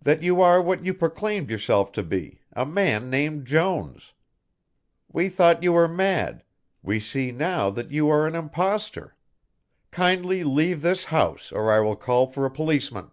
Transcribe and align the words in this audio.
That 0.00 0.22
you 0.22 0.40
are 0.40 0.62
what 0.62 0.84
you 0.84 0.94
proclaimed 0.94 1.50
yourself 1.50 1.90
to 1.94 2.04
be, 2.04 2.38
a 2.52 2.64
man 2.64 3.10
named 3.10 3.48
Jones. 3.48 4.12
We 5.10 5.28
thought 5.28 5.64
you 5.64 5.72
were 5.72 5.88
mad, 5.88 6.44
we 6.84 7.00
see 7.00 7.32
now 7.32 7.70
that 7.70 7.90
you 7.90 8.08
are 8.08 8.28
an 8.28 8.36
impostor. 8.36 9.16
Kindly 9.90 10.44
leave 10.44 10.82
this 10.82 11.06
house 11.06 11.50
or 11.50 11.72
I 11.72 11.80
will 11.80 11.96
call 11.96 12.28
for 12.28 12.46
a 12.46 12.48
policeman." 12.52 13.10